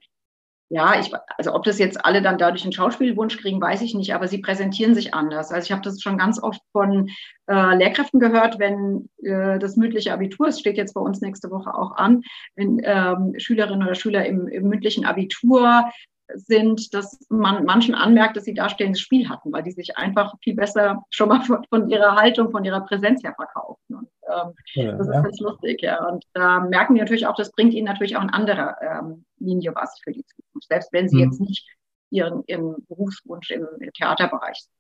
[0.70, 4.16] ja, ich, also ob das jetzt alle dann dadurch einen Schauspielwunsch kriegen, weiß ich nicht,
[4.16, 5.52] aber sie präsentieren sich anders.
[5.52, 7.10] Also ich habe das schon ganz oft von
[7.48, 11.76] äh, Lehrkräften gehört, wenn äh, das mündliche Abitur, es steht jetzt bei uns nächste Woche
[11.76, 12.24] auch an,
[12.56, 15.86] wenn ähm, Schülerinnen oder Schüler im, im mündlichen Abitur
[16.34, 20.56] sind, dass man manchen anmerkt, dass sie dastehendes Spiel hatten, weil die sich einfach viel
[20.56, 23.96] besser schon mal von, von ihrer Haltung, von ihrer Präsenz her verkaufen.
[23.96, 25.22] Und, ähm, ja, das ist ja.
[25.22, 26.08] ganz lustig, ja.
[26.08, 29.26] Und da äh, merken die natürlich auch, das bringt ihnen natürlich auch in anderer ähm,
[29.38, 31.24] Linie was für die Zukunft, selbst wenn sie mhm.
[31.24, 31.66] jetzt nicht
[32.10, 34.75] ihren, ihren Berufswunsch im Theaterbereich sind.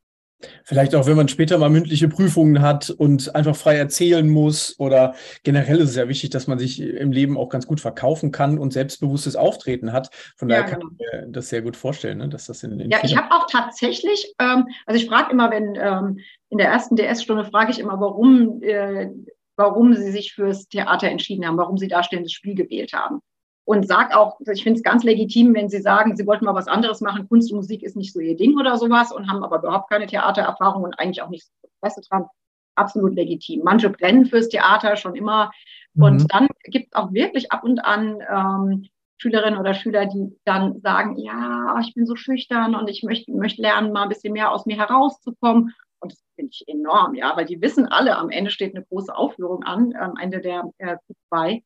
[0.63, 5.15] Vielleicht auch, wenn man später mal mündliche Prüfungen hat und einfach frei erzählen muss oder
[5.43, 8.57] generell ist es ja wichtig, dass man sich im Leben auch ganz gut verkaufen kann
[8.57, 10.09] und selbstbewusstes Auftreten hat.
[10.35, 10.87] Von daher ja, genau.
[10.87, 13.33] kann ich mir das sehr gut vorstellen, ne, dass das in, in Ja, ich habe
[13.33, 17.79] auch tatsächlich, ähm, also ich frage immer, wenn ähm, in der ersten DS-Stunde frage ich
[17.79, 19.09] immer, warum, äh,
[19.55, 23.21] warum Sie sich fürs Theater entschieden haben, warum Sie darstellendes Spiel gewählt haben
[23.65, 26.67] und sag auch, ich finde es ganz legitim, wenn Sie sagen, Sie wollten mal was
[26.67, 29.57] anderes machen, Kunst und Musik ist nicht so Ihr Ding oder sowas und haben aber
[29.57, 32.27] überhaupt keine Theatererfahrung und eigentlich auch nicht so Interesse dran.
[32.75, 33.61] Absolut legitim.
[33.63, 35.51] Manche brennen fürs Theater schon immer.
[35.93, 36.03] Mhm.
[36.03, 40.79] Und dann gibt es auch wirklich ab und an ähm, Schülerinnen oder Schüler, die dann
[40.81, 44.51] sagen, ja, ich bin so schüchtern und ich möchte, möchte lernen, mal ein bisschen mehr
[44.51, 45.73] aus mir herauszukommen.
[46.01, 49.15] Und das finde ich enorm, ja, weil die wissen alle, am Ende steht eine große
[49.15, 50.97] Aufführung an, am Ende der äh,
[51.31, 51.63] Q2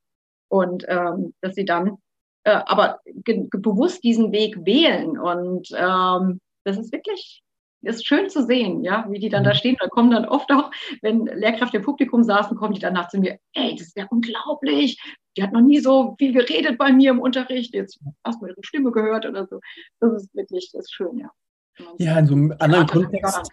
[0.50, 1.98] und ähm, dass sie dann
[2.44, 7.42] äh, aber bewusst diesen Weg wählen und ähm, das ist wirklich
[7.82, 9.56] ist schön zu sehen, ja, wie die dann da mhm.
[9.56, 9.78] stehen.
[9.80, 13.40] Da kommen dann oft auch, wenn Lehrkräfte im Publikum saßen, kommen die danach zu mir,
[13.54, 15.02] ey, das ist ja unglaublich.
[15.38, 17.74] Die hat noch nie so viel geredet bei mir im Unterricht.
[17.74, 19.60] Jetzt hast du ihre Stimme gehört oder so.
[20.00, 21.30] Das ist wirklich, das ist schön, ja.
[21.98, 23.50] Ja, in so einem anderen Kontext.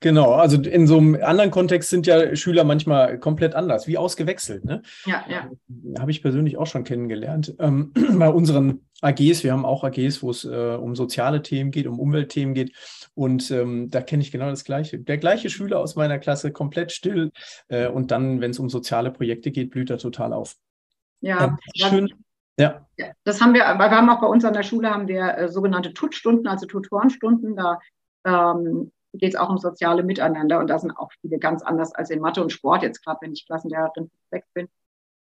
[0.00, 4.64] Genau, also in so einem anderen Kontext sind ja Schüler manchmal komplett anders, wie ausgewechselt.
[4.64, 4.82] Ne?
[5.06, 5.50] Ja, ja.
[5.98, 7.54] Habe ich persönlich auch schon kennengelernt.
[7.58, 11.86] Ähm, bei unseren AGs, wir haben auch AGs, wo es äh, um soziale Themen geht,
[11.86, 12.76] um Umweltthemen geht.
[13.14, 14.98] Und ähm, da kenne ich genau das Gleiche.
[14.98, 17.30] Der gleiche Schüler aus meiner Klasse, komplett still.
[17.68, 20.56] Äh, und dann, wenn es um soziale Projekte geht, blüht er total auf.
[21.22, 22.10] Ja, ähm, schön.
[22.58, 22.86] Ja.
[23.24, 25.48] Das haben wir, weil wir haben auch bei uns an der Schule haben wir äh,
[25.48, 27.56] sogenannte Tutstunden, also Tutorenstunden.
[27.56, 27.78] Da
[28.24, 32.10] ähm, geht es auch um soziale Miteinander und da sind auch viele ganz anders als
[32.10, 34.68] in Mathe und Sport, jetzt gerade wenn ich Klassenlehrerin weg bin.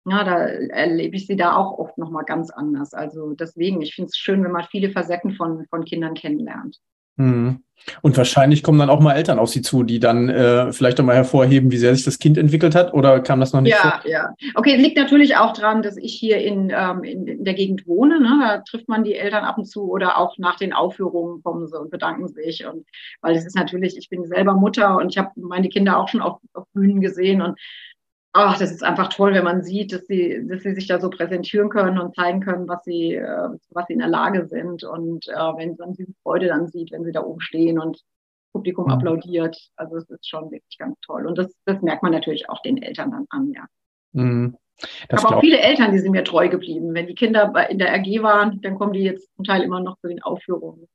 [0.06, 2.92] Ja, da erlebe ich sie da auch oft nochmal ganz anders.
[2.92, 6.78] Also deswegen, ich finde es schön, wenn man viele Facetten von, von Kindern kennenlernt.
[7.16, 7.60] Mhm.
[8.00, 11.04] Und wahrscheinlich kommen dann auch mal Eltern auf Sie zu, die dann äh, vielleicht auch
[11.04, 14.00] mal hervorheben, wie sehr sich das Kind entwickelt hat, oder kam das noch nicht ja,
[14.00, 14.10] vor?
[14.10, 17.86] Ja, Okay, liegt natürlich auch daran, dass ich hier in, ähm, in, in, der Gegend
[17.86, 18.20] wohne.
[18.20, 18.38] Ne?
[18.42, 21.78] Da trifft man die Eltern ab und zu oder auch nach den Aufführungen kommen sie
[21.78, 22.64] und bedanken sich.
[22.66, 22.86] Und
[23.20, 26.22] weil es ist natürlich, ich bin selber Mutter und ich habe meine Kinder auch schon
[26.22, 27.58] auf, auf Bühnen gesehen und
[28.34, 31.08] ach, das ist einfach toll, wenn man sieht, dass sie, dass sie sich da so
[31.08, 34.82] präsentieren können und zeigen können, was sie, äh, was sie in der Lage sind.
[34.82, 38.02] Und äh, wenn man diese Freude dann sieht, wenn sie da oben stehen und
[38.52, 38.90] Publikum mhm.
[38.90, 41.26] applaudiert, also es ist schon wirklich ganz toll.
[41.26, 43.66] Und das, das merkt man natürlich auch den Eltern dann an, ja.
[44.12, 44.56] Mhm.
[45.08, 46.94] Das Aber auch viele Eltern, die sind mir treu geblieben.
[46.94, 49.98] Wenn die Kinder in der RG waren, dann kommen die jetzt zum Teil immer noch
[49.98, 50.88] zu den Aufführungen.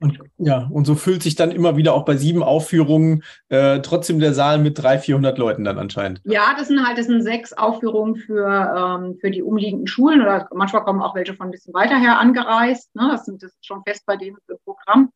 [0.00, 4.20] Und, ja, und so füllt sich dann immer wieder auch bei sieben Aufführungen äh, trotzdem
[4.20, 6.20] der Saal mit 300, 400 Leuten dann anscheinend.
[6.24, 10.48] Ja, das sind halt das sind sechs Aufführungen für, ähm, für die umliegenden Schulen oder
[10.52, 12.94] manchmal kommen auch welche von ein bisschen weiter her angereist.
[12.94, 13.08] Ne?
[13.10, 15.10] Das, sind, das ist schon fest bei im Programm,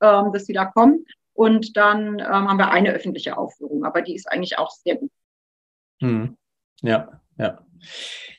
[0.00, 1.04] ähm, dass sie da kommen.
[1.34, 5.10] Und dann ähm, haben wir eine öffentliche Aufführung, aber die ist eigentlich auch sehr gut.
[6.00, 6.36] Hm.
[6.82, 7.69] Ja, ja.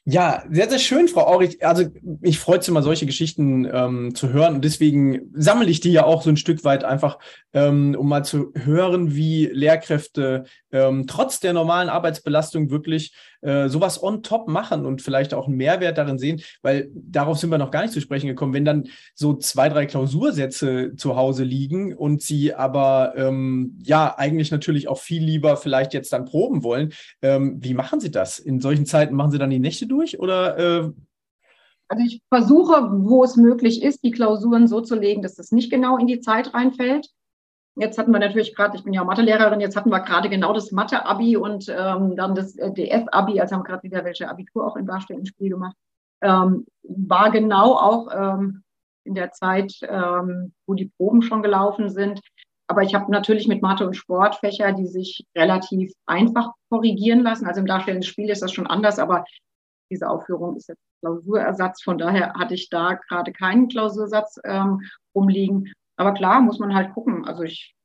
[0.04, 1.64] Ja, sehr, sehr schön, Frau Aurich.
[1.64, 4.56] Also mich freut es immer, solche Geschichten ähm, zu hören.
[4.56, 7.20] Und deswegen sammle ich die ja auch so ein Stück weit einfach,
[7.54, 14.02] ähm, um mal zu hören, wie Lehrkräfte ähm, trotz der normalen Arbeitsbelastung wirklich äh, sowas
[14.02, 17.72] on top machen und vielleicht auch einen Mehrwert darin sehen, weil darauf sind wir noch
[17.72, 18.54] gar nicht zu sprechen gekommen.
[18.54, 24.52] Wenn dann so zwei, drei Klausursätze zu Hause liegen und sie aber ähm, ja eigentlich
[24.52, 28.40] natürlich auch viel lieber vielleicht jetzt dann proben wollen, ähm, wie machen sie das?
[28.40, 30.58] In solchen Zeiten machen sie dann die Nächte durch oder?
[30.58, 30.92] Äh
[31.88, 35.70] also ich versuche, wo es möglich ist, die Klausuren so zu legen, dass das nicht
[35.70, 37.10] genau in die Zeit reinfällt.
[37.76, 40.72] Jetzt hatten wir natürlich gerade, ich bin ja Mathelehrerin, jetzt hatten wir gerade genau das
[40.72, 44.88] Mathe-Abi und ähm, dann das äh, DS-Abi, also haben gerade wieder welche Abitur auch im
[44.88, 45.76] darstellenden Spiel gemacht.
[46.22, 48.64] Ähm, war genau auch ähm,
[49.04, 52.22] in der Zeit, ähm, wo die Proben schon gelaufen sind.
[52.72, 57.46] Aber ich habe natürlich mit Mathe und Sportfächer, die sich relativ einfach korrigieren lassen.
[57.46, 59.26] Also im darstellenden Spiel ist das schon anders, aber
[59.92, 61.84] diese Aufführung ist jetzt Klausurersatz.
[61.84, 65.74] Von daher hatte ich da gerade keinen Klausursatz ähm, rumliegen.
[65.98, 67.26] Aber klar, muss man halt gucken.
[67.26, 67.76] Also ich,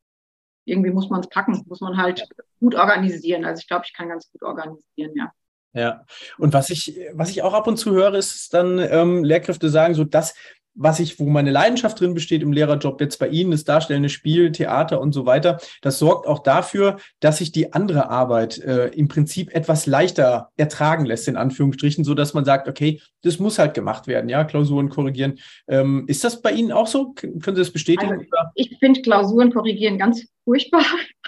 [0.67, 2.25] irgendwie muss man es packen, muss man halt
[2.61, 3.45] gut organisieren.
[3.45, 5.33] Also ich glaube, ich kann ganz gut organisieren, ja.
[5.73, 6.05] Ja,
[6.39, 9.95] und was ich, was ich auch ab und zu höre, ist dann ähm, Lehrkräfte sagen,
[9.95, 10.37] so das,
[10.77, 14.53] was ich, wo meine Leidenschaft drin besteht im Lehrerjob, jetzt bei Ihnen, das darstellende Spiel,
[14.53, 19.09] Theater und so weiter, das sorgt auch dafür, dass sich die andere Arbeit äh, im
[19.09, 23.75] Prinzip etwas leichter ertragen lässt, in Anführungsstrichen, so dass man sagt, okay, das muss halt
[23.75, 25.39] gemacht werden, ja, Klausuren korrigieren.
[25.67, 27.13] Ähm, ist das bei Ihnen auch so?
[27.15, 28.13] Können Sie das bestätigen?
[28.13, 30.85] Also, ich finde Klausuren korrigieren ganz furchtbar.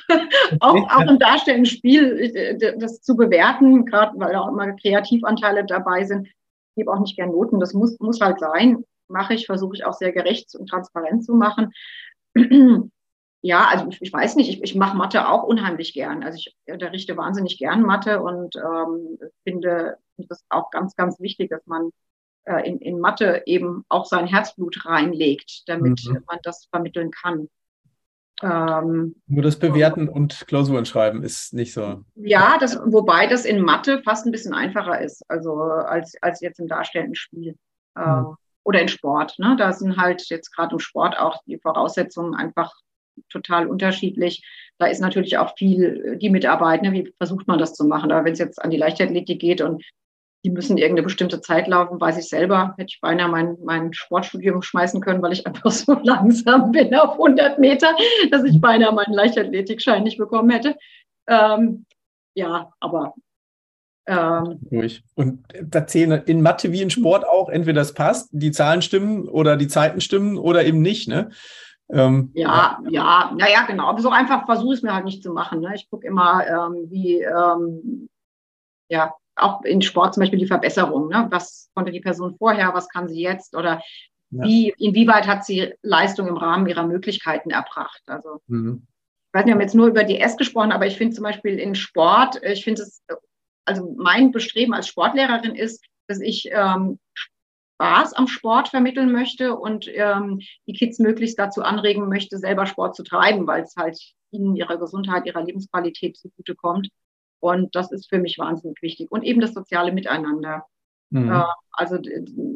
[0.61, 6.05] auch, auch im darstellenden Spiel äh, das zu bewerten, gerade weil auch immer Kreativanteile dabei
[6.05, 6.27] sind.
[6.27, 7.59] Ich gebe auch nicht gern Noten.
[7.61, 11.35] Das muss, muss halt sein mache ich, versuche ich auch sehr gerecht und transparent zu
[11.35, 11.73] machen.
[13.43, 16.23] ja, also ich, ich, weiß nicht, ich, ich mache Mathe auch unheimlich gern.
[16.23, 21.67] Also ich unterrichte wahnsinnig gern Mathe und ähm, finde das auch ganz, ganz wichtig, dass
[21.67, 21.91] man
[22.45, 26.25] äh, in, in Mathe eben auch sein Herzblut reinlegt, damit mhm.
[26.27, 27.49] man das vermitteln kann.
[28.43, 32.05] Ähm, Nur das Bewerten und Klausuren schreiben ist nicht so.
[32.15, 36.61] Ja, das, wobei das in Mathe fast ein bisschen einfacher ist, also als, als jetzt
[36.61, 37.57] im darstellenden Spiel.
[37.97, 38.03] Mhm.
[38.03, 38.37] Ähm,
[38.69, 39.39] oder in Sport.
[39.39, 39.57] Ne?
[39.59, 42.75] Da sind halt jetzt gerade im Sport auch die Voraussetzungen einfach
[43.31, 44.45] total unterschiedlich.
[44.77, 46.93] Da ist natürlich auch viel äh, die Mitarbeit, ne?
[46.93, 48.13] wie versucht man das zu machen.
[48.13, 49.83] Aber wenn es jetzt an die Leichtathletik geht und
[50.45, 54.61] die müssen irgendeine bestimmte Zeit laufen, weiß ich selber, hätte ich beinahe mein, mein Sportstudium
[54.61, 57.97] schmeißen können, weil ich einfach so langsam bin auf 100 Meter,
[58.31, 60.77] dass ich beinahe meinen Leichtathletikschein nicht bekommen hätte.
[61.27, 61.87] Ähm,
[62.35, 63.15] ja, aber
[64.09, 64.61] ähm.
[65.15, 69.29] Und da zählen in Mathe wie in Sport auch, entweder das passt, die Zahlen stimmen
[69.29, 71.31] oder die Zeiten stimmen oder eben nicht, ne?
[71.91, 73.87] Ähm, ja, ja, naja, genau.
[73.87, 75.61] Aber so einfach versuche ich es mir halt nicht zu machen.
[75.61, 75.73] Ne?
[75.75, 78.09] Ich gucke immer, ähm, wie, ähm,
[78.89, 81.09] ja, auch in Sport zum Beispiel die Verbesserung.
[81.09, 81.29] Ne?
[81.31, 83.81] Was konnte die Person vorher, was kann sie jetzt oder
[84.31, 84.45] ja.
[84.45, 88.03] wie, inwieweit hat sie Leistung im Rahmen ihrer Möglichkeiten erbracht?
[88.07, 88.83] Also, mhm.
[89.29, 91.25] ich weiß nicht, wir haben jetzt nur über die S gesprochen, aber ich finde zum
[91.25, 93.03] Beispiel in Sport, ich finde es
[93.69, 96.99] also mein Bestreben als Sportlehrerin ist, dass ich ähm,
[97.79, 102.97] Spaß am Sport vermitteln möchte und ähm, die Kids möglichst dazu anregen möchte, selber Sport
[102.97, 103.99] zu treiben, weil es halt
[104.31, 106.89] ihnen ihrer Gesundheit, ihrer Lebensqualität zugute kommt.
[107.41, 109.13] Und das ist für mich wahnsinnig wichtig.
[109.13, 110.65] Und eben das soziale Miteinander.
[111.11, 111.31] Mhm.
[111.31, 111.99] Äh, also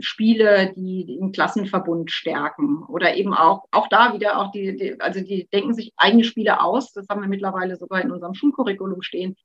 [0.01, 5.21] Spiele, die den Klassenverbund stärken oder eben auch, auch da wieder auch die, die, also
[5.21, 6.93] die denken sich eigene Spiele aus.
[6.93, 9.37] Das haben wir mittlerweile sogar in unserem Schulcurriculum stehen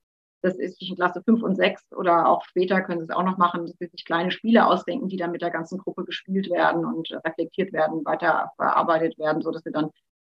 [0.41, 3.37] das ist in Klasse 5 und 6 oder auch später können sie es auch noch
[3.37, 6.85] machen, dass sie sich kleine Spiele ausdenken, die dann mit der ganzen Gruppe gespielt werden
[6.85, 9.89] und reflektiert werden, weiter verarbeitet werden, sodass sie dann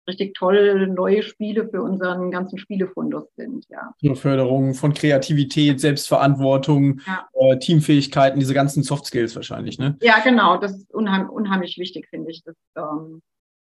[0.07, 3.65] richtig tolle neue Spiele für unseren ganzen Spielefundus sind.
[3.69, 3.93] Ja.
[3.99, 7.27] Zur Förderung von Kreativität, Selbstverantwortung, ja.
[7.33, 9.97] äh, Teamfähigkeiten, diese ganzen Soft Skills wahrscheinlich, ne?
[10.01, 10.57] Ja, genau.
[10.57, 12.43] Das ist unheim unheimlich wichtig, finde ich.
[12.43, 13.21] Das, ähm,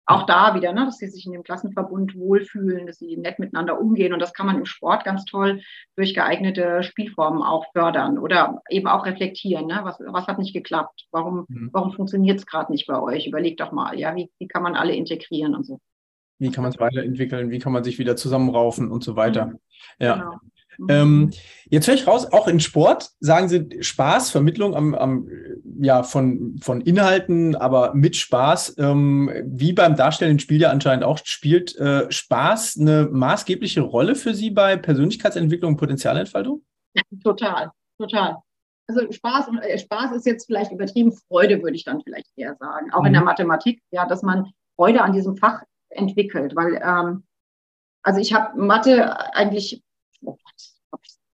[0.07, 3.81] auch da wieder, ne, dass sie sich in dem Klassenverbund wohlfühlen, dass sie nett miteinander
[3.81, 4.13] umgehen.
[4.13, 5.61] Und das kann man im Sport ganz toll
[5.97, 9.67] durch geeignete Spielformen auch fördern oder eben auch reflektieren.
[9.67, 9.81] Ne?
[9.83, 11.07] Was, was hat nicht geklappt?
[11.11, 11.71] Warum, mhm.
[11.73, 13.27] warum funktioniert es gerade nicht bei euch?
[13.27, 15.81] Überlegt doch mal, ja, wie, wie kann man alle integrieren und so.
[16.39, 17.51] Wie kann man es weiterentwickeln?
[17.51, 19.47] Wie kann man sich wieder zusammenraufen und so weiter?
[19.47, 19.59] Mhm.
[19.99, 20.15] Ja.
[20.15, 20.37] Genau.
[20.89, 21.33] Ähm, mhm.
[21.67, 25.29] jetzt höre ich raus, auch in Sport sagen Sie Spaß, Vermittlung am, am,
[25.81, 28.77] ja, von, von Inhalten, aber mit Spaß.
[28.79, 34.35] Ähm, wie beim darstellenden Spiel ja anscheinend auch, spielt äh, Spaß eine maßgebliche Rolle für
[34.35, 36.63] Sie bei Persönlichkeitsentwicklung und Potenzialentfaltung?
[37.23, 38.37] Total, total.
[38.89, 42.93] Also Spaß, äh, Spaß ist jetzt vielleicht übertrieben, Freude würde ich dann vielleicht eher sagen.
[42.93, 43.07] Auch mhm.
[43.07, 43.27] in der mhm.
[43.27, 47.25] Mathematik, ja, dass man Freude an diesem Fach entwickelt, weil ähm,
[48.03, 49.83] also ich habe Mathe eigentlich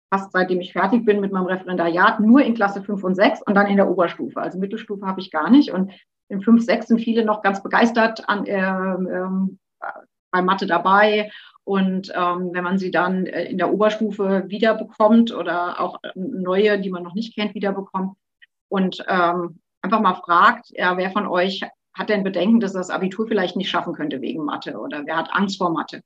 [0.09, 3.55] fast seitdem ich fertig bin mit meinem Referendariat, nur in Klasse 5 und 6 und
[3.55, 4.39] dann in der Oberstufe.
[4.39, 5.71] Also Mittelstufe habe ich gar nicht.
[5.71, 5.91] Und
[6.29, 9.59] in 5, 6 sind viele noch ganz begeistert an, äh, ähm,
[10.31, 11.31] bei Mathe dabei.
[11.63, 16.89] Und ähm, wenn man sie dann äh, in der Oberstufe wiederbekommt oder auch neue, die
[16.89, 18.15] man noch nicht kennt, wiederbekommt
[18.69, 21.61] und ähm, einfach mal fragt, ja, wer von euch
[21.93, 25.17] hat denn Bedenken, dass er das Abitur vielleicht nicht schaffen könnte wegen Mathe oder wer
[25.17, 26.01] hat Angst vor Mathe?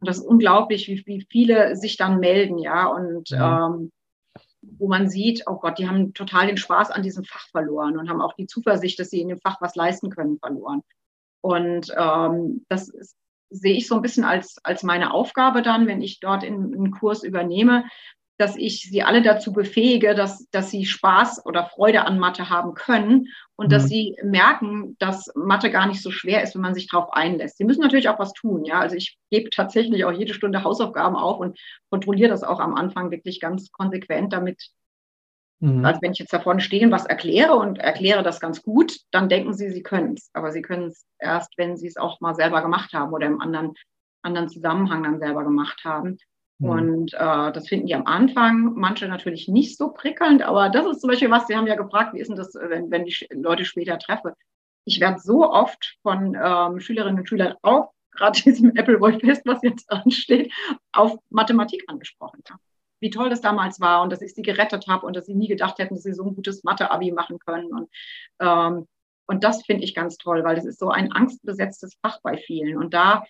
[0.00, 2.86] Und das ist unglaublich, wie, wie viele sich dann melden, ja.
[2.86, 3.66] Und ja.
[3.66, 3.92] Ähm,
[4.62, 8.08] wo man sieht, oh Gott, die haben total den Spaß an diesem Fach verloren und
[8.08, 10.82] haben auch die Zuversicht, dass sie in dem Fach was leisten können, verloren.
[11.40, 13.16] Und ähm, das ist,
[13.50, 16.90] sehe ich so ein bisschen als, als meine Aufgabe dann, wenn ich dort in, einen
[16.90, 17.84] Kurs übernehme,
[18.38, 22.74] dass ich sie alle dazu befähige, dass, dass sie Spaß oder Freude an Mathe haben
[22.74, 23.70] können und mhm.
[23.70, 27.58] dass sie merken, dass Mathe gar nicht so schwer ist, wenn man sich darauf einlässt.
[27.58, 28.64] Sie müssen natürlich auch was tun.
[28.64, 31.58] Ja, also ich gebe tatsächlich auch jede Stunde Hausaufgaben auf und
[31.90, 34.70] kontrolliere das auch am Anfang wirklich ganz konsequent, damit
[35.60, 35.84] Mhm.
[35.84, 39.28] Also wenn ich jetzt davon stehe und was erkläre und erkläre das ganz gut, dann
[39.28, 40.30] denken Sie, Sie können es.
[40.32, 43.40] Aber Sie können es erst, wenn Sie es auch mal selber gemacht haben oder im
[43.40, 43.74] anderen,
[44.22, 46.18] anderen Zusammenhang dann selber gemacht haben.
[46.58, 46.68] Mhm.
[46.68, 51.00] Und äh, das finden die am Anfang manche natürlich nicht so prickelnd, aber das ist
[51.00, 53.64] zum Beispiel was, Sie haben ja gefragt, wie ist denn das, wenn, wenn ich Leute
[53.64, 54.34] später treffe?
[54.84, 59.42] Ich werde so oft von ähm, Schülerinnen und Schülern auch, gerade diesem Apple Boy Fest,
[59.44, 60.52] was jetzt ansteht,
[60.92, 62.42] auf Mathematik angesprochen.
[62.48, 62.56] Ja.
[63.00, 65.46] Wie toll das damals war und dass ich sie gerettet habe und dass sie nie
[65.46, 67.72] gedacht hätten, dass sie so ein gutes Mathe-Abi machen können.
[67.72, 67.88] Und,
[68.40, 68.88] ähm,
[69.28, 72.76] und das finde ich ganz toll, weil das ist so ein angstbesetztes Fach bei vielen.
[72.76, 73.22] Und da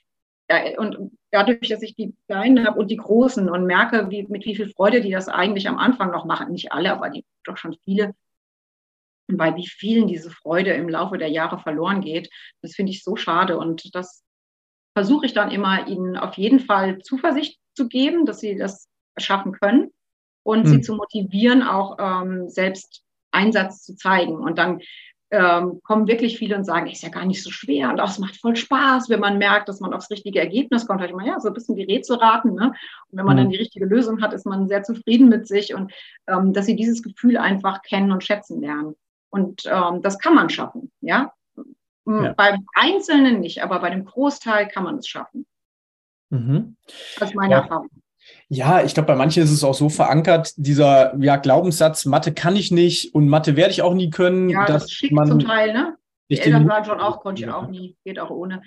[0.50, 4.44] ja, und dadurch, dass ich die Kleinen habe und die Großen und merke, wie, mit
[4.46, 7.56] wie viel Freude die das eigentlich am Anfang noch machen, nicht alle, aber die doch
[7.56, 8.14] schon viele,
[9.30, 12.30] bei wie vielen diese Freude im Laufe der Jahre verloren geht,
[12.62, 13.58] das finde ich so schade.
[13.58, 14.24] Und das
[14.94, 19.52] versuche ich dann immer, ihnen auf jeden Fall Zuversicht zu geben, dass sie das schaffen
[19.52, 19.90] können
[20.44, 20.68] und mhm.
[20.68, 24.36] sie zu motivieren, auch ähm, selbst Einsatz zu zeigen.
[24.36, 24.80] Und dann
[25.30, 28.18] ähm, kommen wirklich viele und sagen, ist ja gar nicht so schwer und auch es
[28.18, 31.04] macht voll Spaß, wenn man merkt, dass man aufs richtige Ergebnis kommt.
[31.04, 32.54] ich meine, ja, so ein bisschen wie Rätselraten.
[32.54, 32.68] Ne?
[32.68, 33.40] Und wenn man mhm.
[33.40, 35.92] dann die richtige Lösung hat, ist man sehr zufrieden mit sich und
[36.26, 38.94] ähm, dass sie dieses Gefühl einfach kennen und schätzen lernen.
[39.30, 41.32] Und ähm, das kann man schaffen, ja.
[42.06, 42.32] ja.
[42.32, 45.46] Beim Einzelnen nicht, aber bei dem Großteil kann man es schaffen.
[46.30, 46.76] Mhm.
[47.18, 47.60] Das ist meine ja.
[47.60, 47.90] Erfahrung.
[48.50, 52.56] Ja, ich glaube, bei manchen ist es auch so verankert, dieser ja, Glaubenssatz, Mathe kann
[52.56, 54.48] ich nicht und Mathe werde ich auch nie können.
[54.48, 55.96] Ja, das schickt zum Teil, ne?
[56.30, 58.62] Die Eltern sagen schon auch, konnte ich auch nie, geht auch ohne.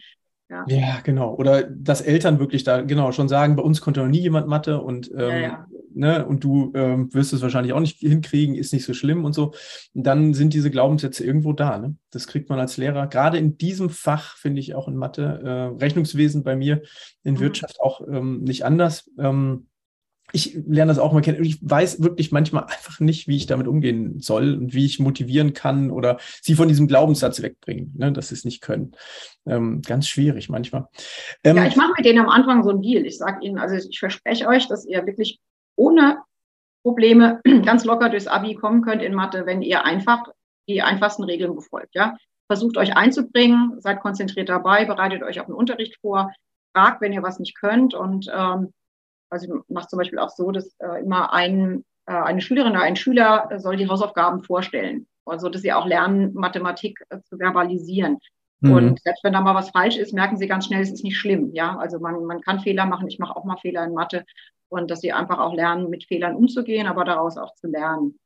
[0.49, 0.65] Ja.
[0.67, 0.99] ja.
[1.03, 1.33] genau.
[1.35, 4.81] Oder dass Eltern wirklich da genau schon sagen, bei uns konnte noch nie jemand Mathe
[4.81, 5.65] und, ähm, ja, ja.
[5.93, 9.33] Ne, und du ähm, wirst es wahrscheinlich auch nicht hinkriegen, ist nicht so schlimm und
[9.33, 9.53] so.
[9.93, 11.77] Und dann sind diese Glaubenssätze irgendwo da.
[11.79, 11.97] Ne?
[12.11, 13.07] Das kriegt man als Lehrer.
[13.07, 16.81] Gerade in diesem Fach finde ich auch in Mathe, äh, Rechnungswesen bei mir,
[17.23, 17.39] in mhm.
[17.41, 19.09] Wirtschaft auch ähm, nicht anders.
[19.19, 19.67] Ähm,
[20.33, 21.43] ich lerne das auch mal kennen.
[21.43, 25.53] Ich weiß wirklich manchmal einfach nicht, wie ich damit umgehen soll und wie ich motivieren
[25.53, 28.93] kann oder sie von diesem Glaubenssatz wegbringen, ne, dass sie es nicht können.
[29.45, 30.87] Ähm, ganz schwierig manchmal.
[31.43, 33.05] Ähm, ja, ich mache mit denen am Anfang so ein Deal.
[33.05, 35.39] Ich sage ihnen, also ich verspreche euch, dass ihr wirklich
[35.75, 36.19] ohne
[36.83, 40.23] Probleme ganz locker durchs Abi kommen könnt in Mathe, wenn ihr einfach
[40.67, 41.95] die einfachsten Regeln befolgt.
[41.95, 42.15] Ja?
[42.47, 46.31] Versucht euch einzubringen, seid konzentriert dabei, bereitet euch auf den Unterricht vor,
[46.73, 48.73] fragt, wenn ihr was nicht könnt und ähm,
[49.31, 52.81] also ich mache zum Beispiel auch so, dass äh, immer ein, äh, eine Schülerin oder
[52.81, 55.07] ein Schüler soll die Hausaufgaben vorstellen.
[55.25, 58.19] Also dass sie auch lernen, Mathematik äh, zu verbalisieren.
[58.59, 58.71] Mhm.
[58.71, 61.17] Und selbst wenn da mal was falsch ist, merken sie ganz schnell, es ist nicht
[61.17, 61.51] schlimm.
[61.53, 63.07] Ja, also man, man kann Fehler machen.
[63.07, 64.25] Ich mache auch mal Fehler in Mathe.
[64.69, 68.17] Und dass sie einfach auch lernen, mit Fehlern umzugehen, aber daraus auch zu lernen.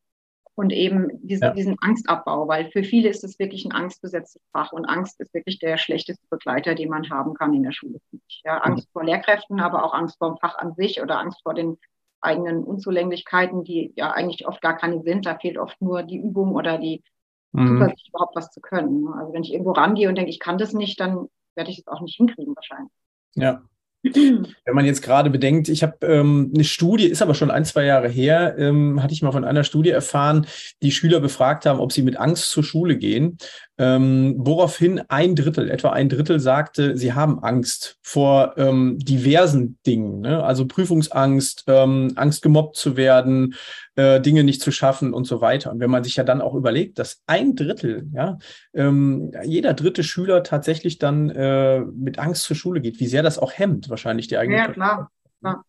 [0.56, 1.54] Und eben diese, ja.
[1.54, 5.60] diesen Angstabbau, weil für viele ist es wirklich ein angstbesetztes Fach und Angst ist wirklich
[5.60, 8.00] der schlechteste Begleiter, den man haben kann in der Schule.
[8.46, 8.92] Ja, Angst mhm.
[8.94, 11.78] vor Lehrkräften, aber auch Angst vor dem Fach an sich oder Angst vor den
[12.22, 15.26] eigenen Unzulänglichkeiten, die ja eigentlich oft gar keine sind.
[15.26, 17.04] Da fehlt oft nur die Übung oder die
[17.52, 17.68] mhm.
[17.68, 19.10] Zuversicht, überhaupt was zu können.
[19.10, 21.88] Also wenn ich irgendwo rangehe und denke, ich kann das nicht, dann werde ich es
[21.88, 22.94] auch nicht hinkriegen wahrscheinlich.
[23.36, 23.62] Ja,
[24.14, 27.86] wenn man jetzt gerade bedenkt, ich habe ähm, eine Studie, ist aber schon ein, zwei
[27.86, 30.46] Jahre her, ähm, hatte ich mal von einer Studie erfahren,
[30.84, 33.38] die Schüler befragt haben, ob sie mit Angst zur Schule gehen.
[33.78, 40.22] Ähm, woraufhin ein Drittel, etwa ein Drittel sagte, sie haben Angst vor ähm, diversen Dingen,
[40.22, 40.44] ne?
[40.44, 43.56] also Prüfungsangst, ähm, Angst gemobbt zu werden,
[43.96, 45.72] äh, Dinge nicht zu schaffen und so weiter.
[45.72, 48.38] Und wenn man sich ja dann auch überlegt, dass ein Drittel, ja,
[48.74, 53.40] ähm, jeder dritte Schüler tatsächlich dann äh, mit Angst zur Schule geht, wie sehr das
[53.40, 54.58] auch hemmt, wahrscheinlich die eigene.
[54.58, 55.12] Ja, klar.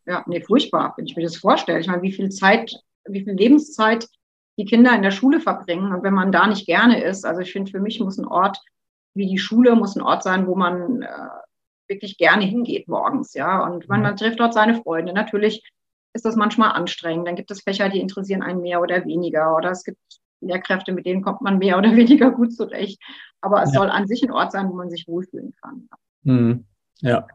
[0.06, 1.80] Ja, nee, furchtbar, wenn ich mir das vorstelle.
[1.80, 2.72] Ich meine, wie viel Zeit,
[3.04, 4.06] wie viel Lebenszeit
[4.58, 5.92] die Kinder in der Schule verbringen.
[5.92, 8.60] Und wenn man da nicht gerne ist, also ich finde, für mich muss ein Ort
[9.16, 11.08] wie die Schule muss ein Ort sein, wo man äh,
[11.88, 13.64] wirklich gerne hingeht morgens, ja.
[13.64, 14.16] Und man, man mhm.
[14.18, 15.12] trifft dort seine Freunde.
[15.12, 15.62] Natürlich
[16.12, 17.26] ist das manchmal anstrengend.
[17.26, 19.56] Dann gibt es Fächer, die interessieren einen mehr oder weniger.
[19.56, 19.98] Oder es gibt
[20.40, 23.02] Lehrkräfte, mit denen kommt man mehr oder weniger gut zurecht.
[23.40, 23.80] Aber es ja.
[23.80, 25.88] soll an sich ein Ort sein, wo man sich wohlfühlen kann.
[26.22, 26.66] Mhm.
[27.00, 27.26] Ja.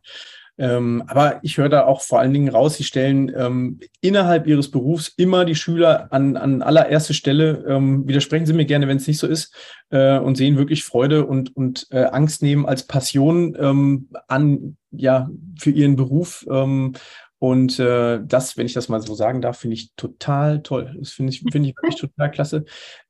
[0.61, 4.69] Ähm, aber ich höre da auch vor allen Dingen raus, Sie stellen ähm, innerhalb Ihres
[4.69, 7.65] Berufs immer die Schüler an, an allererste Stelle.
[7.67, 9.55] Ähm, widersprechen Sie mir gerne, wenn es nicht so ist,
[9.89, 15.31] äh, und sehen wirklich Freude und, und äh, Angst nehmen als Passion ähm, an, ja,
[15.59, 16.45] für Ihren Beruf.
[16.47, 16.93] Ähm,
[17.39, 20.95] und äh, das, wenn ich das mal so sagen darf, finde ich total toll.
[20.99, 22.65] Das finde ich, finde ich wirklich total klasse,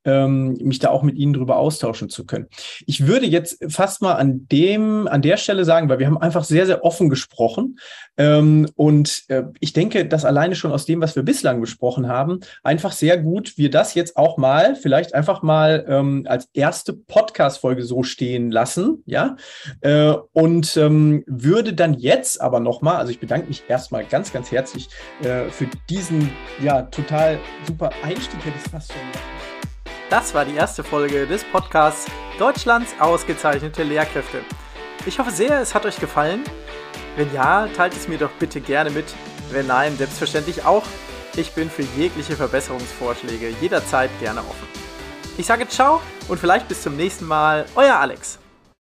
[0.06, 2.48] ähm, mich da auch mit Ihnen drüber austauschen zu können.
[2.86, 6.44] Ich würde jetzt fast mal an dem, an der Stelle sagen, weil wir haben einfach
[6.44, 7.78] sehr, sehr offen gesprochen.
[8.18, 12.40] Ähm, und äh, ich denke, dass alleine schon aus dem, was wir bislang besprochen haben,
[12.64, 17.84] einfach sehr gut wir das jetzt auch mal, vielleicht einfach mal ähm, als erste Podcast-Folge
[17.84, 19.04] so stehen lassen.
[19.06, 19.36] Ja.
[19.82, 24.52] Äh, und ähm, würde dann jetzt aber nochmal, also ich bedanke mich erstmal ganz ganz,
[24.52, 24.90] herzlich
[25.24, 26.30] äh, für diesen
[26.64, 29.40] ja total super Einstieg, hätte ich fast schon
[30.12, 32.06] Das war die erste Folge des Podcasts
[32.38, 34.41] Deutschlands ausgezeichnete Lehrkräfte.
[35.06, 36.43] Ich hoffe sehr, es hat euch gefallen.
[37.15, 39.06] Wenn ja, teilt es mir doch bitte gerne mit.
[39.52, 40.84] Wenn nein, selbstverständlich auch.
[41.38, 44.67] Ich bin für jegliche Verbesserungsvorschläge jederzeit gerne offen.
[45.38, 47.65] Ich sage ciao und vielleicht bis zum nächsten Mal.
[47.76, 48.40] Euer Alex.